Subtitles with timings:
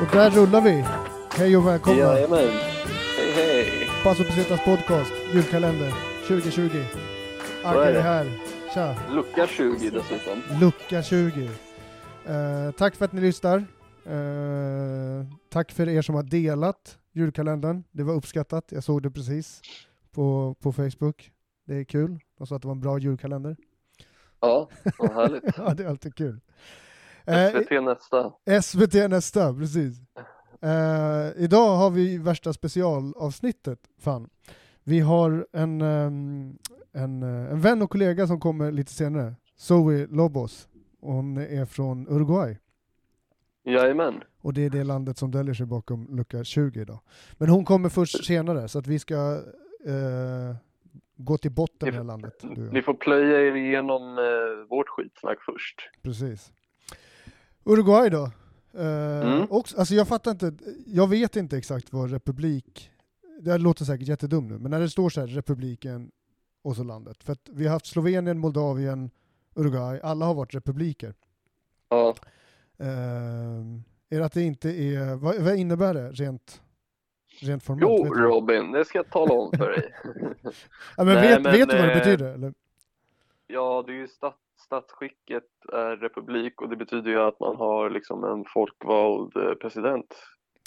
[0.00, 0.84] Och där rullar vi.
[1.36, 1.98] Hej och välkomna.
[1.98, 2.73] Jajamän.
[4.04, 4.10] Hej.
[4.12, 5.92] Passo Pesetas podcast, julkalender
[6.28, 6.68] 2020.
[7.62, 8.00] Så Agge är det.
[8.00, 8.26] här.
[8.74, 8.96] Tja.
[9.10, 10.42] Lucka 20 dessutom.
[10.60, 11.50] Lucka 20.
[12.26, 13.58] Eh, tack för att ni lyssnar.
[14.04, 17.84] Eh, tack för er som har delat julkalendern.
[17.92, 18.64] Det var uppskattat.
[18.68, 19.60] Jag såg det precis
[20.12, 21.30] på, på Facebook.
[21.66, 22.18] Det är kul.
[22.38, 23.56] De sa att det var en bra julkalender.
[24.40, 25.44] Ja, vad härligt.
[25.56, 26.40] ja, det är alltid kul.
[27.26, 28.32] Eh, SVT nästa.
[28.62, 29.98] SVT nästa, precis.
[30.64, 34.28] Eh, idag har vi värsta specialavsnittet, fan.
[34.84, 36.58] Vi har en, ehm,
[36.92, 40.68] en, eh, en vän och kollega som kommer lite senare, Zoe Lobos.
[41.00, 42.58] Hon är från Uruguay.
[43.64, 44.22] Jajamän.
[44.40, 47.00] Och det är det landet som döljer sig bakom lucka 20 idag.
[47.38, 49.42] Men hon kommer först senare, så att vi ska
[49.86, 50.56] eh,
[51.16, 52.44] gå till botten med landet.
[52.72, 54.16] Ni får plöja er igenom
[54.70, 55.90] vårt skitsnack först.
[56.02, 56.52] Precis.
[57.64, 58.30] Uruguay då?
[58.76, 59.46] Eh, Mm.
[59.50, 60.52] också, alltså jag fattar inte,
[60.86, 62.90] jag vet inte exakt vad republik,
[63.40, 66.10] det låter säkert jättedumt nu, men när det står så här republiken
[66.62, 69.10] och så landet, för att vi har haft Slovenien, Moldavien,
[69.54, 71.14] Uruguay, alla har varit republiker.
[71.88, 72.14] Ja,
[72.78, 72.86] Eh,
[74.10, 76.62] är det att det inte är, vad, vad innebär det rent,
[77.40, 77.90] rent formellt?
[78.06, 78.14] jo?
[78.14, 79.94] Robin, det ska jag tala om för dig.
[80.96, 82.34] ja, men Nej, vet, men, vet du vad det eh, betyder?
[82.34, 82.54] Eller?
[83.46, 87.90] Ja, det är ju stat, statsskicket är republik och det betyder ju att man har
[87.90, 90.14] liksom en folkvald eh, president.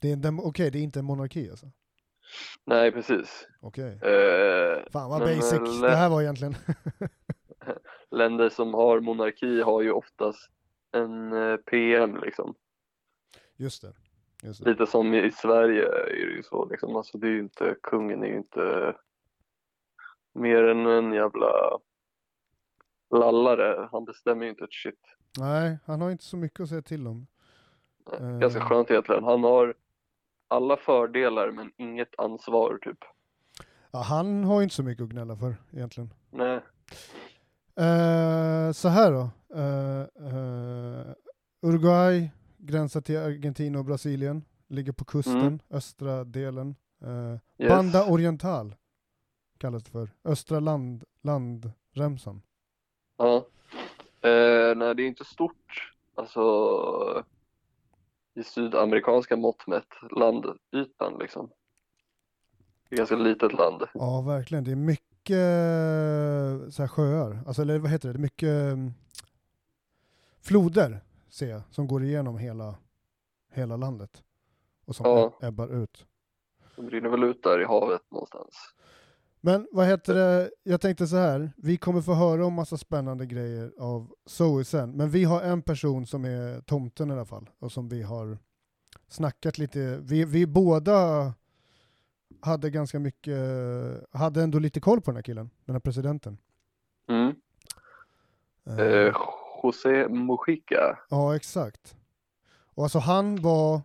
[0.01, 1.65] Det är dem- Okej, det är inte en monarki alltså?
[2.65, 3.47] Nej, precis.
[3.61, 3.91] Okej.
[4.03, 6.55] Eh, Fan vad Men, basic eh, det här var egentligen.
[8.11, 10.49] länder som har monarki har ju oftast
[10.91, 12.55] en eh, PM liksom.
[13.57, 13.93] Just det.
[14.43, 14.69] Just det.
[14.69, 16.95] Lite som i Sverige är det ju så liksom.
[16.95, 18.95] Alltså det är ju inte, kungen är ju inte
[20.33, 21.79] mer än en jävla
[23.11, 23.89] lallare.
[23.91, 24.99] Han bestämmer ju inte ett shit.
[25.39, 27.27] Nej, han har inte så mycket att säga till om.
[28.19, 28.37] Eh.
[28.39, 29.23] Ganska skönt egentligen.
[29.23, 29.73] Han har
[30.47, 32.97] alla fördelar men inget ansvar typ.
[33.91, 36.13] Ja, han har inte så mycket att gnälla för egentligen.
[36.31, 36.59] Nej.
[37.75, 39.29] Eh, så här då.
[39.55, 41.05] Eh, eh,
[41.61, 44.43] Uruguay gränsar till Argentina och Brasilien.
[44.67, 45.59] Ligger på kusten, Mm.
[45.69, 46.75] östra delen.
[47.01, 47.69] Eh, Yes.
[47.69, 48.75] Banda Oriental
[49.57, 50.09] kallas det för.
[50.23, 52.41] Östra land, landremsan.
[53.17, 53.35] Ja.
[54.21, 55.93] Eh, nej, det är inte stort.
[56.15, 57.23] Alltså
[58.33, 61.49] i sydamerikanska mått mätt, landytan liksom.
[62.89, 63.83] Det är ganska litet land.
[63.93, 64.63] Ja, verkligen.
[64.63, 67.39] Det är mycket eh, så här sjöar.
[67.47, 68.13] Alltså, eller vad heter det?
[68.13, 68.93] Det är mycket mm,
[70.41, 70.99] floder,
[71.29, 72.75] ser jag, som går igenom hela,
[73.53, 74.23] hela landet.
[74.85, 75.25] Och som Ja.
[75.41, 76.05] eb- ebbar ut.
[76.75, 78.73] De rinner väl ut där i havet någonstans.
[79.41, 83.25] Men vad heter det, jag tänkte så här, vi kommer få höra om massa spännande
[83.25, 87.49] grejer av Zoe sen, men vi har en person som är tomten i alla fall,
[87.59, 88.37] och som vi har
[89.07, 91.33] snackat lite, vi, vi båda
[92.41, 93.39] hade ganska mycket,
[94.11, 96.37] hade ändå lite koll på den här killen, den här presidenten.
[97.09, 97.35] Mm.
[98.79, 99.13] Eh,
[99.63, 100.99] José Mujica.
[101.09, 101.95] Ja, exakt.
[102.75, 103.81] Och alltså han var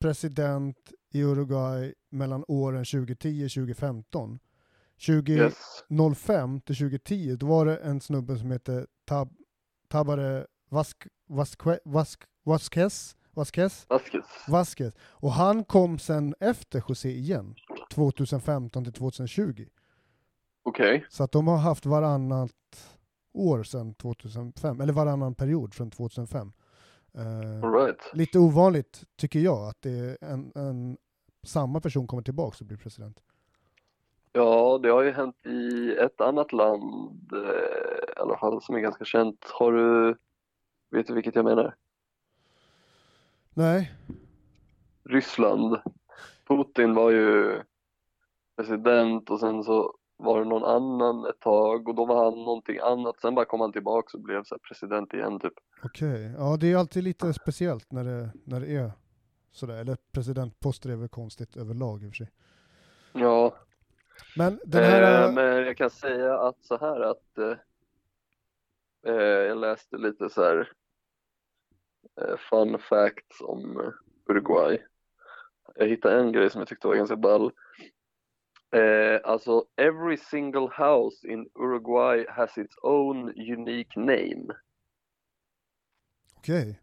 [0.00, 4.38] president i Uruguay mellan åren 2010 och 2015.
[5.06, 6.64] 2005 Yes.
[6.64, 9.32] till 2010, då var det en snubbe som hette Tab
[9.88, 14.24] Tabare Vask Vasque Vask Vasquez Vasquez Vasquez.
[14.48, 14.94] Vasquez.
[15.00, 17.54] Och han kom sen efter José igen,
[17.94, 19.66] 2015 till 2020.
[20.62, 21.06] Okej.
[21.10, 22.52] Så att de har haft varannat
[23.32, 26.52] år sedan 2005, eller varannan period från 2005.
[27.14, 27.98] Eh, All right.
[28.14, 30.96] lite ovanligt tycker jag att det är en, en
[31.46, 33.20] samma person kommer tillbaka och blir president.
[34.32, 38.80] Ja, det har ju hänt i ett annat land eh, i alla fall som är
[38.80, 39.46] ganska känt.
[39.52, 40.16] Har du,
[40.90, 41.74] vet du vilket jag menar?
[43.54, 43.92] Nej,
[45.04, 45.76] Ryssland.
[46.48, 47.60] Putin var ju
[48.56, 52.78] president och sen så var det någon annan ett tag och då var han någonting
[52.78, 53.20] annat.
[53.20, 55.52] Sen bara kom han tillbaka och blev så president igen typ.
[55.84, 56.34] okej.
[56.38, 58.92] Ja, det är alltid lite speciellt när det, när det är
[59.52, 59.76] sådär.
[59.76, 62.30] Eller presidentposter är väl konstigt överlag i och för sig.
[64.36, 65.24] Men här...
[65.24, 67.56] eh, men jag kan säga att så här att eh,
[69.06, 70.72] eh, jag läste lite så här
[72.20, 73.92] eh, fun facts om eh,
[74.30, 74.82] Uruguay.
[75.74, 77.52] Jag hittade en grej som jag tyckte var ganska ball.
[78.70, 84.46] Eh, alltså, every single house in Uruguay has its own unique name.
[86.36, 86.80] Okej.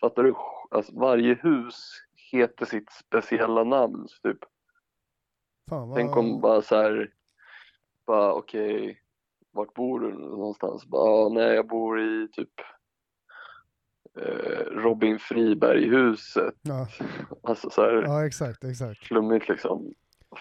[0.00, 0.34] Fattar du?
[0.70, 4.38] Alltså, varje hus heter sitt speciella namn, typ.
[5.68, 5.98] Fan vad...
[5.98, 7.10] Tänk om bara så här,
[8.06, 9.00] bara okej,
[9.52, 10.86] vart bor du någonstans?
[10.86, 12.50] Bara, nej, jag bor i typ
[14.18, 16.54] eh, Robin Friberg-huset.
[16.62, 16.88] Ja,
[17.42, 19.06] Alltså så här, ja exakt, exakt.
[19.06, 19.92] flummigt liksom.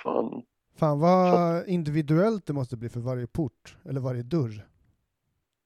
[0.03, 0.43] Fan.
[0.77, 4.67] Fan vad individuellt det måste bli för varje port, eller varje dörr.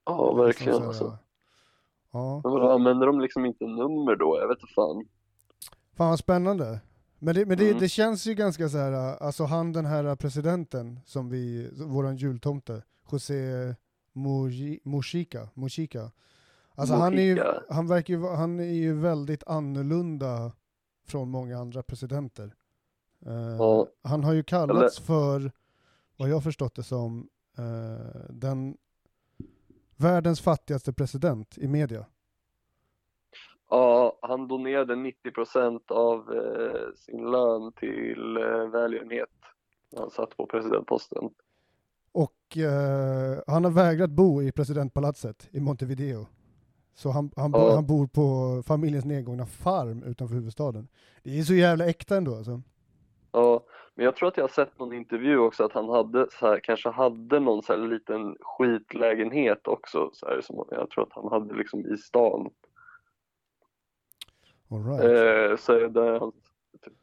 [0.05, 1.17] Ja, verkligen alltså.
[2.11, 4.37] Ja, Men vadå, använder de liksom inte nummer då?
[4.41, 5.05] Jag vet inte fan.
[5.97, 6.79] fan vad spännande.
[7.19, 7.79] Men det, men det, Mm.
[7.79, 8.91] det känns ju ganska så här,
[9.23, 13.33] alltså han den här presidenten som vi, våran jultomte, José
[14.13, 16.11] Muji- Mujica, Mujica.
[16.75, 17.63] Alltså han är ju, Mujica.
[17.69, 20.51] han verkar ju, han är ju väldigt annorlunda
[21.07, 22.53] från många andra presidenter.
[23.25, 23.87] Eh, Ja.
[24.03, 25.51] Han har ju kallats för,
[26.17, 28.77] vad jag förstått det som, eh, den
[29.97, 32.05] världens fattigaste president i media.
[33.69, 39.29] Ja, han donerade 90% av eh, sin lön till eh, välgörenhet
[39.91, 41.29] när han satt på presidentposten.
[42.11, 46.25] Och eh, han har vägrat bo i presidentpalatset i Montevideo.
[46.93, 47.75] Så han, han, Ja.
[47.75, 50.87] han bor på familjens nedgångna farm utanför huvudstaden.
[51.23, 52.61] Det är så jävla äkta ändå alltså.
[53.31, 53.63] Ja,
[53.95, 56.59] men jag tror att jag har sett någon intervju också att han hade så här,
[56.63, 61.31] kanske hade någon så här liten skitlägenhet också så här, som jag tror att han
[61.31, 62.49] hade liksom i stan.
[64.71, 65.03] All right.
[65.03, 66.31] Eh, så där han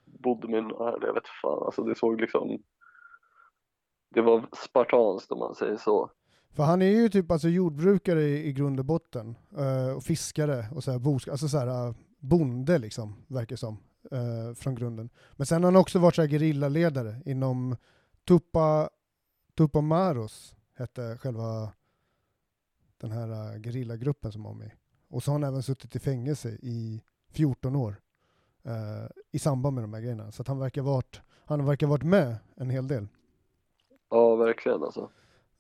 [0.05, 2.63] bodde med några, jag vet fan, alltså det såg liksom
[4.11, 6.11] det var spartanskt om man säger så.
[6.57, 9.37] För han är ju typ alltså jordbrukare i, i grund och botten.
[9.59, 13.79] eh, och fiskare och så här, bosk, alltså så här, eh, bonde liksom, verkar som.
[14.11, 15.11] eh, från grunden.
[15.33, 17.77] Men sen har han också varit så här gerillaledare inom
[18.29, 18.91] Tupa,
[19.57, 21.73] Tupamaros, hette själva
[23.01, 24.71] den här uh, gerillagruppen som var med.
[25.09, 27.97] Och så har han även suttit i fängelse i 14 år
[28.65, 28.73] eh,
[29.33, 30.33] i samband med de här grejerna.
[30.33, 33.09] Så att han verkar varit, han verkar varit med en hel del.
[34.11, 35.11] Ja, verkligen alltså.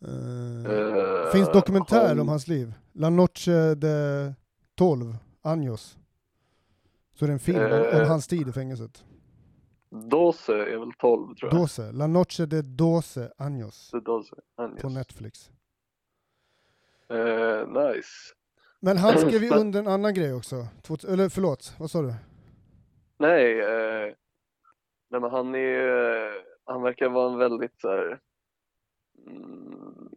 [0.04, 2.74] Eh, Eh, finns dokumentär han- om hans liv.
[2.92, 4.34] La Noche de
[4.74, 5.98] 12 años.
[7.14, 8.08] Så det är en film om, om Eh.
[8.08, 9.04] hans tid i fängelset.
[9.90, 11.60] Dose är väl 12 tror jag.
[11.62, 11.92] Doce.
[11.92, 13.74] La Noche de 12 años.
[13.88, 14.36] Så Dose.
[14.56, 15.50] Han, På Netflix.
[17.08, 18.08] Eh, nice.
[18.86, 20.56] Men han skrev ju under en annan grej också.
[21.08, 22.14] Eller förlåt, vad sa du?
[23.18, 24.14] Nej, eh,
[25.10, 26.32] nej men han är, eh,
[26.64, 28.18] han verkar vara en väldigt så här,
[29.26, 30.08] mm,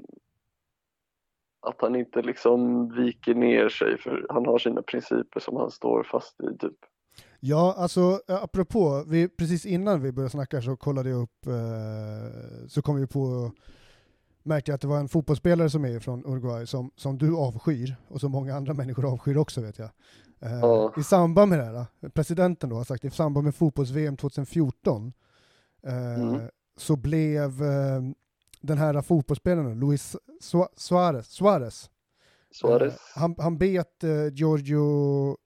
[1.61, 6.03] att han inte liksom viker ner sig för han har sina principer som han står
[6.03, 6.77] fast i typ.
[7.39, 12.67] Ja, alltså eh, apropå, vi, precis innan vi började snacka så kollade jag upp, eh,
[12.67, 13.51] så kom vi på,
[14.43, 17.95] märkte jag att det var en fotbollsspelare som är från Uruguay som, som du avskyr
[18.07, 19.89] och som många andra människor avskyr också vet jag.
[20.41, 20.93] Eh, Ja.
[20.97, 25.13] I samband med det här, eh, presidenten då har sagt i samband med fotbolls-VM 2014
[25.87, 26.41] eh, Mm.
[26.77, 28.01] så blev eh,
[28.61, 31.89] den här fotbollsspelaren, Luis Su- Suarez, Suarez
[32.51, 35.37] Suarez, eh, han, han bet eh, Giorgio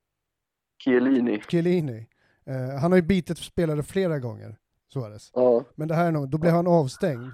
[0.83, 1.41] Chiellini.
[1.49, 2.07] Chiellini.
[2.81, 4.57] Han har ju bitit spelare flera gånger,
[4.93, 5.31] Suarez.
[5.33, 5.63] Ja.
[5.75, 7.31] Men det här då blev han avstängd.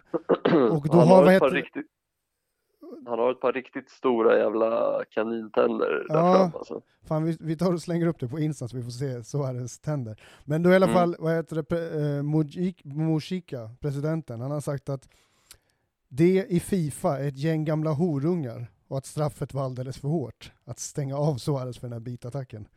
[0.71, 1.85] Och då han, har, har ett par riktigt,
[3.07, 6.33] han har ett par riktigt stora jävla kanintänder där Ja.
[6.33, 6.81] fram alltså.
[7.07, 9.79] Fan, vi, vi tar och slänger upp det på Insta så vi får se Suarez
[9.79, 10.21] tänder.
[10.45, 10.95] Men då i alla Mm.
[10.95, 15.09] fall, vad heter det, eh, Mujik- Mujica, presidenten, han har sagt att
[16.09, 20.51] det i Fifa är ett gäng gamla horungar och att straffet var alldeles för hårt
[20.65, 22.67] att stänga av Suarez för den här bitattacken.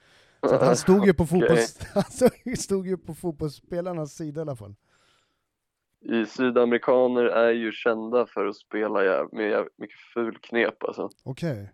[0.48, 4.74] Så han stod ju på fotbolls, han stod ju på fotbollsspelarnas sida i alla fall.
[6.02, 11.10] I sydamerikaner är ju kända för att spela med jävligt mycket fulknep alltså.
[11.24, 11.72] Okej.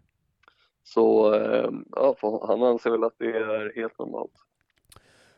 [0.83, 2.17] Så eh, ja,
[2.49, 4.33] han anser väl att det är helt normalt.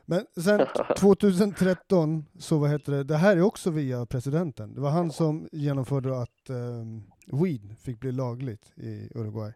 [0.04, 0.66] Men sen
[0.96, 4.74] 2013 så vad heter det, det här är också via presidenten.
[4.74, 7.02] Det var han som genomförde att um,
[7.42, 9.52] weed fick bli lagligt i Uruguay.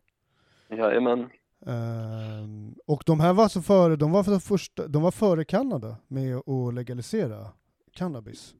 [0.69, 1.31] Jajamän.
[1.67, 5.97] Ehm, och de här var så före, de var, för första, de var före Kanada
[6.09, 7.47] med att legalisera
[7.93, 8.55] cannabis.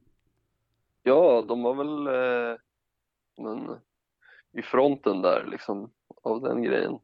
[1.07, 2.57] Ja, de var väl eh,
[3.39, 3.77] men,
[4.53, 5.91] i fronten där liksom
[6.23, 6.99] av den grejen.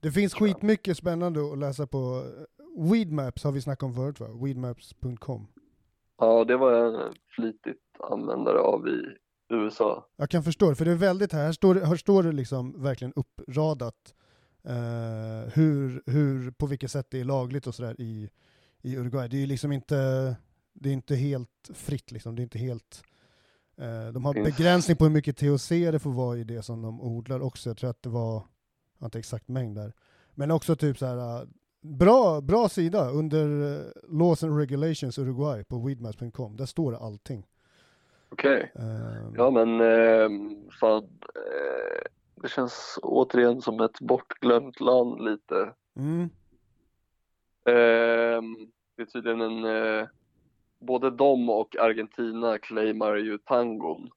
[0.00, 2.22] Det finns skitmycket spännande att läsa på.
[2.92, 4.26] Weedmaps har vi snackat om förut va?
[4.44, 5.46] Weedmaps.com.
[6.18, 9.02] Ja, det var jag flitigt användare av i
[9.48, 10.06] USA.
[10.16, 12.82] Jag kan förstå det, för det är väldigt här, här står, här står det liksom
[12.82, 14.14] verkligen uppradat
[14.64, 18.30] eh, hur, hur, på vilket sätt det är lagligt och sådär i,
[18.82, 19.28] i Uruguay.
[19.28, 19.96] Det är ju liksom inte,
[20.72, 23.13] det är inte helt fritt liksom, det är inte helt Eh,
[24.12, 27.00] de har Finns- begränsning på hur mycket THC det får vara i det som de
[27.00, 27.70] odlar också.
[27.70, 28.42] Jag tror att det var, jag
[29.00, 29.92] har inte exakt mängd där.
[30.34, 31.48] Men också typ så här, eh,
[31.80, 36.56] bra, bra sida under eh, Laws and Regulations Uruguay på weedmaps.com.
[36.56, 37.46] Där står det allting.
[38.28, 38.72] Okej.
[38.74, 40.28] Eh, Ja men eh,
[40.80, 41.02] fan,
[41.34, 42.02] eh,
[42.42, 45.72] det känns återigen som ett bortglömt land lite.
[45.96, 46.28] mm,
[47.66, 48.56] Ehm,
[48.96, 50.06] det är tydligen en, eh,
[50.84, 54.10] både de och Argentina claimar ju tangon.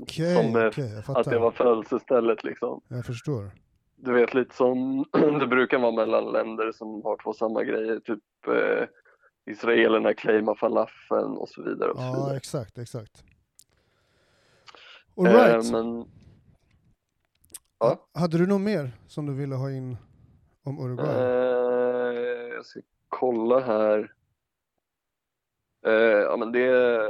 [0.00, 1.30] Okej, Som, eh, okej, jag Att fattar.
[1.30, 2.80] det var födelsestället liksom.
[2.88, 3.50] Jag förstår.
[3.96, 5.04] Du vet lite som
[5.40, 7.98] det brukar vara mellan länder som har två samma grejer.
[8.00, 8.84] Typ eh,
[9.46, 12.36] israelerna claimar falafeln och så vidare och så Ja, vidare.
[12.36, 13.24] exakt, exakt.
[15.16, 15.72] All Eh, right.
[15.72, 16.04] men
[17.78, 18.06] ja.
[18.14, 19.96] Hade du något mer som du ville ha in
[20.64, 21.14] om Uruguay?
[21.16, 24.12] Eh, jag ska kolla här.
[25.86, 27.00] Eh, ja men det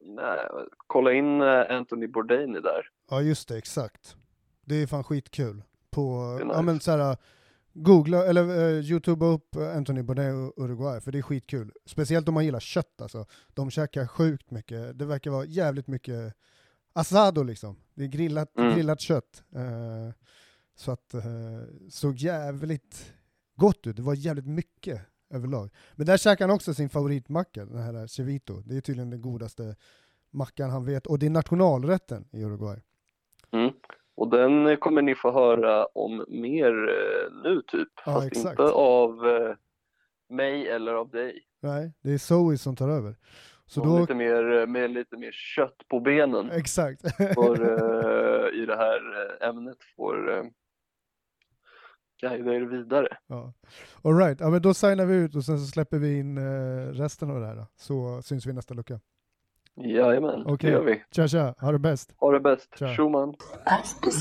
[0.00, 0.38] Nej,
[0.86, 2.88] kolla in eh, Anthony Bourdain där.
[3.10, 4.16] Ja just det, exakt.
[4.66, 5.62] Det är fan skitkul.
[5.90, 6.62] På, är ja nice.
[6.62, 7.16] men såhär,
[7.72, 11.72] googla, eller uh, youtuba upp Anthony Bourdain och Uruguay, för det är skitkul.
[11.86, 13.26] Speciellt om man gillar kött alltså.
[13.54, 16.34] De käkar sjukt mycket, det verkar vara jävligt mycket
[16.92, 17.76] asado liksom.
[17.94, 18.74] Det är grillat, Mm.
[18.74, 19.44] grillat kött.
[19.54, 20.14] Eh,
[20.76, 23.12] så att, uh, såg jävligt
[23.56, 25.70] gott ut, det var jävligt mycket överlag.
[25.96, 28.62] Men där käkar han också sin favoritmacka, den här chivito.
[28.64, 29.76] Det är tydligen den godaste
[30.30, 32.78] mackan han vet, och det är nationalrätten i Uruguay.
[33.50, 33.70] Mm.
[34.14, 37.88] Och den kommer ni få höra om mer eh, nu typ.
[38.06, 38.60] Ja, Fast exakt.
[38.60, 39.54] inte av eh,
[40.28, 41.42] mig eller av dig.
[41.60, 43.16] Nej, det är Zoe som tar över.
[43.66, 46.50] Så då, lite mer, eh, med lite mer kött på benen.
[46.50, 47.02] exakt.
[47.34, 49.00] Får, eh, I det här
[49.48, 50.44] ämnet får eh,
[52.20, 53.08] guida er vidare.
[53.26, 53.52] ja.
[54.04, 54.40] All right.
[54.40, 57.40] ja, men då signar vi ut och sen så släpper vi in eh, resten av
[57.40, 57.56] det här.
[57.56, 57.66] Då.
[57.76, 59.00] Så syns vi nästa lucka.
[59.80, 60.70] Jajamän, Okej.
[60.70, 61.02] det gör vi.
[61.10, 62.12] Tja tja, ha det bäst.
[62.16, 62.78] Ha det bäst.
[62.78, 62.88] Tja.
[62.96, 63.34] Schumann.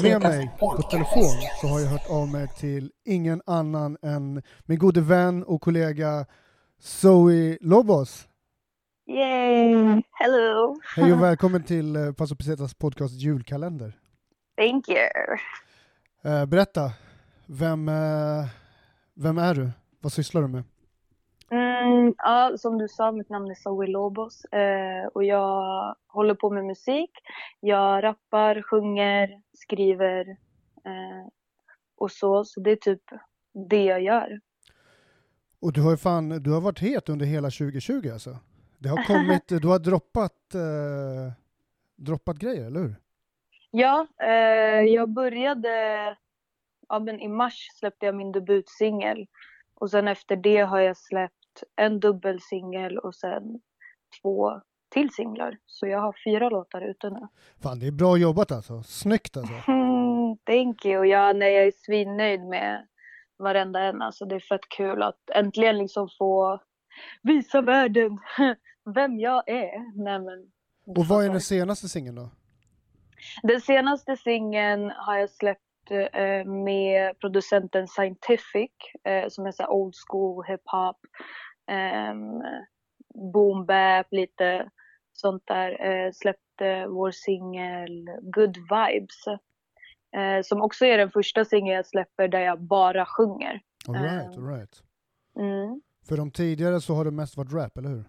[0.03, 4.77] Med mig på telefon så har jag hört av mig till ingen annan än min
[4.79, 6.25] gode vän och kollega
[6.79, 8.27] Zoe Lobos.
[9.09, 10.01] Yay!
[10.11, 10.75] Hello!
[10.95, 13.97] Hej och välkommen till eh, Paso Pesetas podcast julkalender.
[14.57, 14.97] Thank you.
[16.23, 16.91] Eh, berätta,
[17.47, 18.45] vem, eh,
[19.13, 19.69] vem är du?
[19.99, 20.63] Vad sysslar du med?
[21.51, 26.49] Mm, ja, som du sa, mitt namn är Zoe Lobos eh, och jag håller på
[26.49, 27.11] med musik.
[27.59, 30.29] Jag rappar, sjunger, skriver
[30.85, 31.27] eh,
[31.97, 32.45] och så.
[32.45, 33.03] Så det är typ
[33.69, 34.39] det jag gör.
[35.59, 38.37] Och du har ju fan, du har varit het under hela 2020 alltså.
[38.77, 41.33] Det har kommit, du har droppat, eh,
[41.95, 42.95] droppat grejer, eller hur?
[43.71, 45.69] Ja, eh, jag började,
[46.89, 49.27] ja men i mars släppte jag min debutsingel.
[49.75, 53.61] Och sen efter det har jag släppt en dubbelsingel och sen
[54.21, 55.57] två till singlar.
[55.65, 57.27] Så jag har fyra låtar ute nu.
[57.63, 58.83] Fan, det är bra jobbat alltså.
[58.83, 59.71] Snyggt alltså.
[59.71, 61.05] Mm, thank you.
[61.05, 62.87] Ja, nej, jag är svinnöjd med
[63.37, 64.01] varenda en.
[64.01, 66.59] Alltså, det är fett kul att äntligen liksom få
[67.21, 68.19] visa världen
[68.95, 70.03] vem jag är.
[70.03, 70.51] Nej, men,
[70.85, 72.29] Och vad är den senaste singeln då?
[73.43, 75.66] Den senaste singeln har jag släppt
[76.45, 78.71] med producenten Scientific
[79.03, 80.97] eh, som är så old school hiphop,
[81.71, 82.13] eh,
[83.33, 84.69] boom bap, lite
[85.13, 85.85] sånt där.
[85.85, 89.27] Eh, släppte vår singel Good Vibes
[90.17, 93.61] eh, som också är den första singeln jag släpper där jag bara sjunger.
[93.87, 94.43] All right, Ehm.
[94.45, 94.83] all right.
[95.39, 95.81] Mm.
[96.07, 98.03] För de tidigare så har det mest varit rap, eller hur?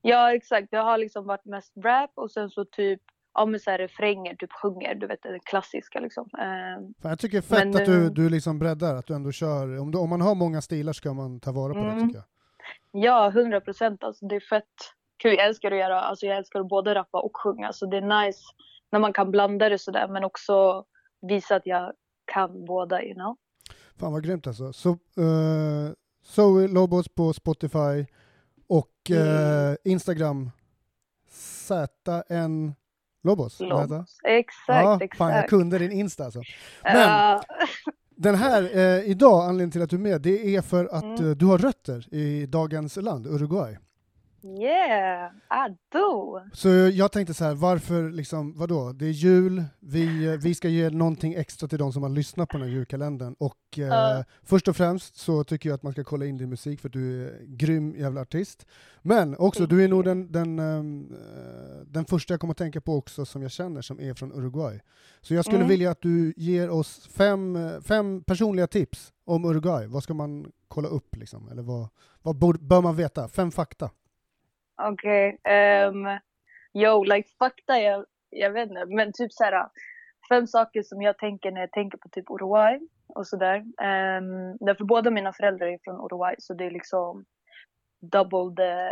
[0.00, 3.02] Ja exakt, det har liksom varit mest rap och sen så typ
[3.38, 6.28] ja men så här refränger, typ sjunger, du vet det klassiska liksom.
[6.38, 9.06] Eh, Fan, jag tycker det är fett Men, att du, eh, du liksom breddar, att
[9.06, 11.80] du ändå kör, om, du, om man har många stilar ska man ta vara på
[11.80, 12.08] det Mm.
[12.08, 13.04] tycker jag.
[13.04, 14.04] Ja, hundra procent.
[14.04, 14.64] Alltså, det är fett
[15.22, 15.34] kul.
[15.34, 17.72] Jag älskar att göra, alltså, jag älskar att både rappa och sjunga.
[17.72, 18.40] Så det är nice
[18.92, 20.84] när man kan blanda det sådär, men också
[21.20, 21.92] visa att jag
[22.32, 23.36] kan båda, you know.
[24.00, 24.72] Fan vad grymt alltså.
[24.72, 25.92] Så, uh,
[26.22, 28.06] Zoe Lobos på Spotify
[28.68, 30.50] och eh, Instagram
[31.30, 32.74] ZN
[33.24, 33.60] Lobos.
[33.60, 34.18] Lobos.
[34.24, 35.18] Exakt, ja, exakt.
[35.18, 36.42] Fan, jag kunde din Insta alltså.
[36.82, 37.42] Men Ja,
[38.16, 41.30] den här, eh, idag, anledningen till att du är med, det är för att Mm.
[41.30, 43.78] eh, du har rötter i dagens land, Uruguay.
[44.44, 45.30] Yeah,
[45.68, 46.40] I do.
[46.52, 48.92] Så jag tänkte så här, varför liksom, vadå?
[48.92, 52.48] Det är jul, vi, eh, vi ska ge någonting extra till de som har lyssnat
[52.48, 54.24] på den här julkalendern och eh, Ja.
[54.42, 57.26] först och främst så tycker jag att man ska kolla in din musik för du
[57.28, 58.66] är grym jävla artist.
[59.02, 62.94] Men också, du är nog den, den, eh, den första jag kommer att tänka på
[62.96, 64.80] också som jag känner som är från Uruguay.
[65.20, 65.68] Så jag skulle Mm.
[65.68, 69.86] vilja att du ger oss fem, eh, fem personliga tips om Uruguay.
[69.86, 71.48] Vad ska man kolla upp liksom?
[71.48, 71.88] Eller vad,
[72.22, 73.28] vad bör man veta?
[73.28, 73.90] Fem fakta.
[74.82, 75.38] Okej.
[75.44, 76.06] ehm,
[76.74, 79.68] yo, like fakta, jag, jag vet inte, men typ så här
[80.28, 83.56] fem saker som jag tänker när jag tänker på typ Uruguay och sådär.
[83.58, 87.24] Um, därför båda mina föräldrar är från Uruguay så det är liksom
[88.00, 88.90] double the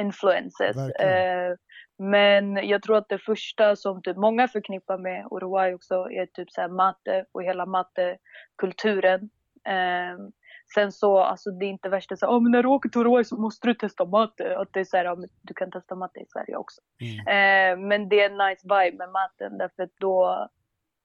[0.00, 0.76] influences.
[0.76, 1.56] Uh,
[1.98, 6.50] men jag tror att det första som typ många förknippar med Uruguay också är typ
[6.50, 9.20] så här mate och hela matekulturen.
[9.68, 10.32] Um,
[10.74, 13.24] sen så, alltså det är inte värsta så oh, men när du åker till Uruguay
[13.24, 14.58] så måste du testa mate.
[14.58, 16.80] Att det är så här, du kan testa mate i Sverige också.
[17.00, 17.18] Mm.
[17.18, 20.48] Uh, men det är en nice vibe med maten därför att då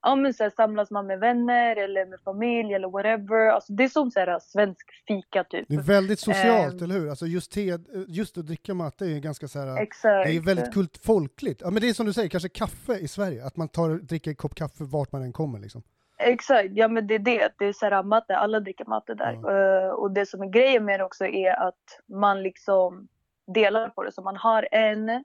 [0.03, 3.49] ja, men så här, samlas man med vänner eller med familj eller whatever.
[3.49, 5.65] Alltså, det är som så här, svensk fika typ.
[5.69, 7.09] Det är väldigt socialt, um, eller hur?
[7.09, 7.77] Alltså just, te,
[8.07, 10.27] just att dricka matte är ganska så här, exakt.
[10.27, 11.61] det är väldigt kult, folkligt.
[11.61, 14.31] Ja, men det är som du säger, kanske kaffe i Sverige, att man tar, dricker
[14.31, 15.83] en kopp kaffe vart man än kommer liksom.
[16.17, 17.53] Exakt, ja men det är det.
[17.57, 19.39] Det är så här, matte, alla dricker matte där.
[19.43, 19.87] Ja.
[19.87, 23.07] Uh, och det som är grejen med det också är att man liksom
[23.47, 24.11] delar på det.
[24.11, 25.23] Så man har en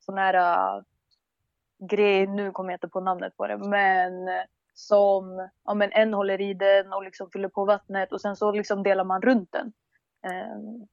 [0.00, 0.82] sån här uh,
[1.78, 4.12] grej, nu kommer jag inte på namnet på det, men
[4.74, 8.52] som ja, men en håller i den och liksom fyller på vattnet och sen så
[8.52, 9.72] liksom delar man runt den.
[10.56, 10.86] Um,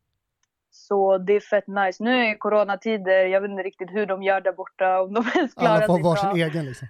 [0.71, 2.03] så det är fett nice.
[2.03, 5.53] Nu det coronatider, jag vet inte riktigt hur de gör där borta, om de ens
[5.53, 6.87] klarar Alla får varsin egen liksom.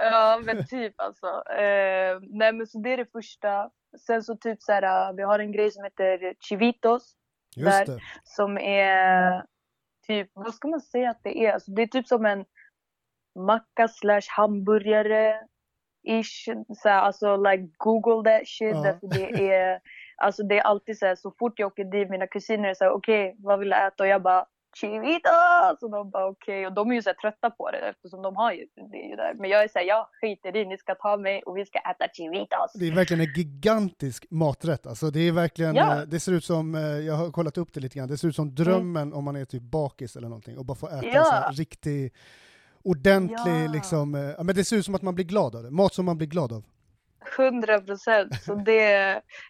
[0.00, 1.26] Ja men typ alltså.
[1.26, 3.70] Uh, nej men så det är det första.
[4.06, 7.16] Sen så typ så här, vi har en grej som heter chivitos.
[7.56, 8.00] Just där, det.
[8.24, 9.44] Som är
[10.06, 11.52] typ, vad ska man säga att det är?
[11.52, 12.44] Alltså, det är typ som en
[13.38, 15.40] macka slash hamburgare
[16.08, 16.44] ish.
[16.76, 18.74] Så här, alltså like google that shit.
[18.74, 18.82] Ja.
[18.82, 19.80] Därför det är,
[20.16, 23.28] alltså det är alltid så här, så fort jag åker dit, mina kusiner säger okej,
[23.28, 24.02] okay, vad vill du äta?
[24.02, 24.46] Och jag bara
[24.76, 25.82] Chivitas!
[25.82, 26.60] Och de bara okej.
[26.60, 26.66] Okay.
[26.66, 29.34] Och de är ju så trötta på det eftersom de har ju det ju där.
[29.34, 32.06] Men jag är såhär, jag skiter i, ni ska ta mig och vi ska äta
[32.12, 32.72] chivitas.
[32.74, 34.86] Det är verkligen en gigantisk maträtt.
[34.86, 35.96] Alltså det är verkligen, ja.
[35.96, 38.28] Eh, det ser ut som, eh, jag har kollat upp det lite grann, det ser
[38.28, 39.18] ut som drömmen mm.
[39.18, 41.44] om man är typ bakis eller någonting och bara får äta ja.
[41.48, 42.14] en riktig
[42.84, 43.72] ordentlig, ja.
[43.72, 45.70] liksom, eh, men det ser ut som att man blir glad av det.
[45.70, 46.64] Mat som man blir glad av.
[47.38, 48.42] 100 procent.
[48.42, 48.92] Så det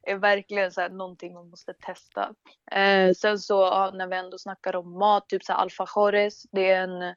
[0.03, 2.35] är verkligen så här någonting man måste testa.
[2.73, 6.43] Eh, sen så ja, när vi ändå snackar om mat, typ så här alfajores.
[6.53, 7.15] Det är en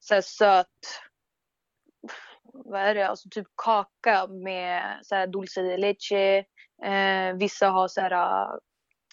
[0.00, 0.66] så här söt,
[2.52, 6.44] vad är det, alltså typ kaka med så här dulce de leche.
[6.84, 8.50] Eh, vissa har så här eh,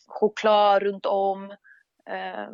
[0.07, 1.51] choklad runt om.
[2.09, 2.49] Eh,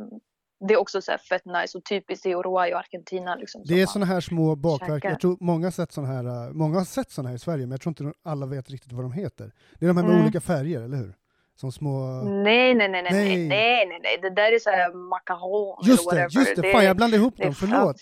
[0.60, 3.36] det är också så här fett nice och typiskt i Uruguay och Argentina.
[3.36, 6.54] Liksom, det är såna här små bakverk, jag tror många har sett såna här, äh,
[6.54, 9.04] många har sett såna här i Sverige, men jag tror inte alla vet riktigt vad
[9.04, 9.52] de heter.
[9.80, 10.24] Det är de här med mm.
[10.24, 11.16] olika färger, eller hur?
[11.56, 12.22] Som små...
[12.24, 14.20] Nej, nej, nej, nej, nej, nej, nej, nej.
[14.22, 17.54] det där är så här macaron Just det, just det, fan jag blandade ihop dem,
[17.54, 17.96] förlåt.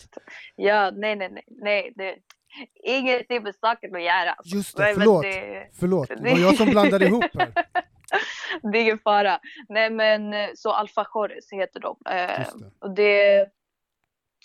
[0.56, 2.16] Ja, nej, nej, nej, nej, det,
[2.84, 4.36] ingenting med saken att göra.
[4.44, 7.54] Just det, förlåt, det, förlåt, det var jag som blandade ihop här.
[8.72, 9.40] det är ingen fara.
[9.70, 11.98] Nej men så alfajores heter de.
[12.06, 12.72] Eh, det.
[12.80, 13.38] Och det,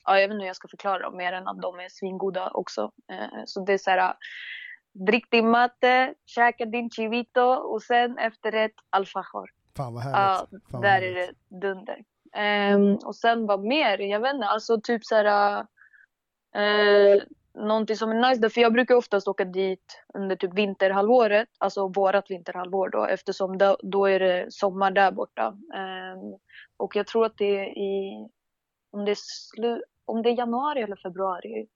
[0.05, 2.51] ja, jag vet inte hur jag ska förklara dem mer än att de är svingoda
[2.51, 2.93] också.
[3.13, 4.15] Eh, så det är så här,
[5.07, 9.51] drick din matte, käka din chivito och sen efterrätt alfajor.
[9.77, 10.49] Fan vad härligt.
[10.51, 11.17] Ja, Fan där härligt.
[11.17, 12.05] är det dunder.
[12.75, 13.99] Um, och sen vad mer?
[13.99, 15.61] Jag vet inte, alltså typ så här.
[16.57, 17.23] Uh,
[17.67, 22.31] någonting som är nice, för jag brukar oftast åka dit under typ vinterhalvåret, alltså vårat
[22.31, 25.47] vinterhalvår då, eftersom då, då är det sommar där borta.
[25.49, 26.39] Um,
[26.77, 28.29] och jag tror att det är i,
[28.91, 31.67] om det är, slu, om det är januari eller februari,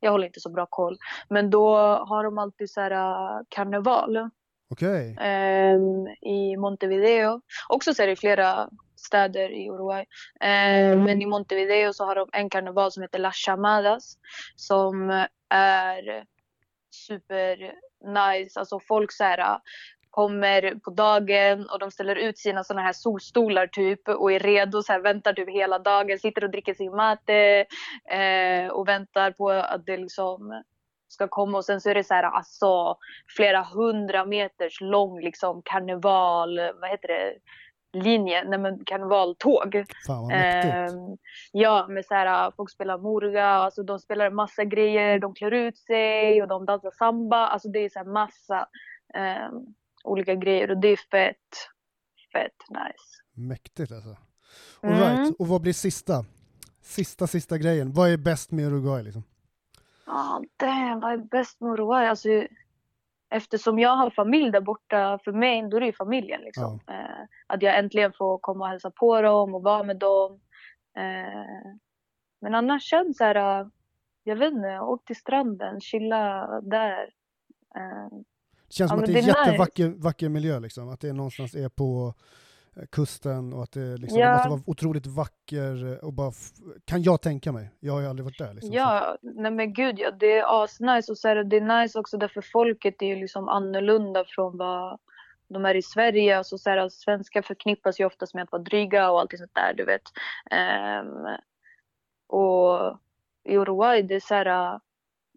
[0.00, 4.30] jag håller inte så bra koll, men då har de alltid så här uh, karneval.
[4.70, 5.10] Okay.
[5.10, 7.40] Um, ehm, I Montevideo.
[7.68, 8.68] Också så är det flera
[9.06, 10.04] städer i Uruguay.
[10.40, 14.18] Eh, men i Montevideo så har de en karneval som heter Las Chamadas
[14.56, 16.24] som är
[16.90, 17.56] super
[18.04, 18.60] nice.
[18.60, 19.58] Alltså folk så här,
[20.16, 24.82] kommer på dagen och de ställer ut sina såna här solstolar typ och är redo,
[24.82, 27.66] så här, väntar typ hela dagen, sitter och dricker sin mate
[28.10, 30.62] eh, och väntar på att det liksom
[31.08, 32.96] ska komma och sen så är det så här alltså
[33.36, 37.32] flera hundra meters lång liksom karneval, vad heter det,
[38.02, 39.84] linje, nej men karnevaltåg.
[40.06, 40.32] Fan vad.
[40.32, 40.90] Eh,
[41.52, 45.78] ja, med så här, folk spelar murga, alltså de spelar massa grejer, de klär ut
[45.78, 48.68] sig och de dansar samba, alltså det är så här massa
[49.14, 49.48] eh,
[50.04, 51.36] olika grejer och det är fett,
[52.32, 53.22] fett nice.
[53.34, 54.16] Mäktigt alltså.
[54.80, 55.00] All mm.
[55.00, 55.36] right.
[55.38, 56.24] och vad blir sista?
[56.82, 57.92] Sista, sista grejen.
[57.92, 59.22] Vad är bäst med Uruguay liksom?
[60.06, 62.06] Ja, oh, damn, vad är bäst med Uruguay?
[62.06, 62.28] Alltså,
[63.30, 66.40] eftersom jag har familj där borta, för mig då är det ju familjen.
[66.40, 66.80] Liksom.
[66.86, 66.94] Ja.
[66.94, 70.40] Eh, att jag äntligen får komma och hälsa på dem och vara med dem.
[70.98, 71.72] Eh,
[72.40, 73.66] men annars känns det här, eh,
[74.24, 77.02] jag vet inte, åk till stranden, chilla där.
[77.76, 78.18] Eh,
[78.68, 80.28] det känns som ja, att det är en jättevacker nice.
[80.28, 82.14] miljö liksom, att det någonstans är på
[82.92, 84.32] kusten och att det, liksom, Ja.
[84.32, 86.32] måste vara otroligt vacker eh, och bara,
[86.84, 87.70] kan jag tänka mig.
[87.80, 88.54] Jag har ju aldrig varit där.
[88.54, 91.98] Liksom, Ja, nej men gud ja, det är asnice och så är det, är nice
[91.98, 94.98] också därför folket är ju liksom annorlunda från vad
[95.48, 96.38] de är i Sverige.
[96.38, 99.74] Alltså så här, svenskar förknippas ju oftast med att vara dryga och allting sånt där,
[99.74, 100.02] du vet.
[100.50, 101.36] Ehm,
[102.28, 102.98] och
[103.44, 104.80] i Uruguay, det är så här,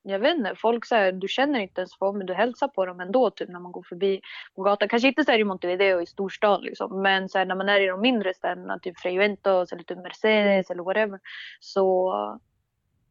[0.03, 2.99] jag vet inte, folk säger du känner inte ens folk men du hälsar på dem
[2.99, 4.21] ändå typ när man går förbi
[4.55, 4.89] på gatan.
[4.89, 7.81] Kanske inte så här i Montevideo i storstan liksom, men så här, när man är
[7.81, 11.19] i de mindre städerna, typ Freyventos eller typ Mercedes eller whatever,
[11.59, 12.13] så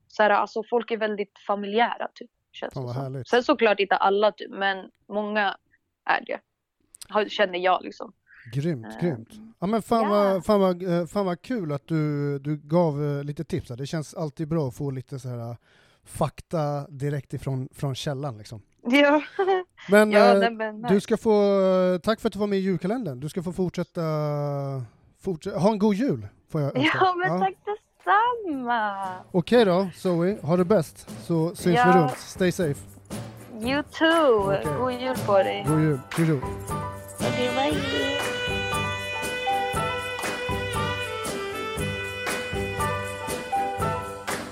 [0.09, 2.31] så här, alltså folk är väldigt familjära typ.
[2.53, 2.94] Känns som.
[2.94, 3.29] härligt.
[3.29, 5.57] Sen såklart inte alla typ, men många
[6.05, 6.40] är det.
[7.29, 8.12] Känner jag liksom.
[8.53, 9.29] Grymt, Ehm, grymt.
[9.59, 10.11] Ja men fan, ja.
[10.11, 13.70] vad, fan, vad, eh, fan vad kul att du, du gav eh, lite tips.
[13.70, 13.77] här.
[13.77, 15.57] Det känns alltid bra att få lite så här
[16.09, 18.62] fakta direkt ifrån från källan liksom.
[18.83, 19.23] Ja,
[19.90, 21.61] Men ja eh, men du ska få,
[21.94, 23.21] eh, tack för att du var med i julkalendern.
[23.21, 24.01] Du ska få fortsätta,
[25.21, 26.99] fortsätta ha en god jul får jag önska.
[27.01, 28.97] Ja, men tack detsamma!
[29.33, 31.97] Okej då, Zoe, ha det bäst så syns vi Ja.
[31.97, 32.18] runt.
[32.18, 32.81] Stay safe.
[33.61, 34.42] You too!
[34.44, 34.66] Okej.
[34.79, 35.64] God jul på dig!
[35.68, 36.01] God jul.
[36.16, 36.37] Hejdå.
[37.21, 38.18] Okej, bye!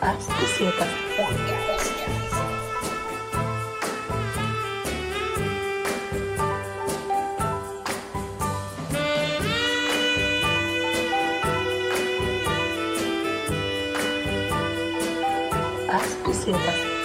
[0.06, 0.88] as visitas.
[15.88, 16.95] As visitas.